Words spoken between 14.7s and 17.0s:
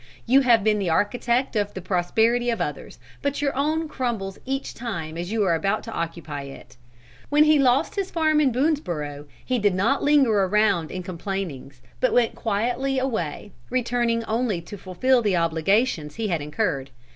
fulfil the obligations he had incurred.